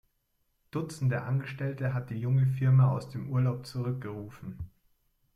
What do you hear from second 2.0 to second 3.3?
die junge Firma aus dem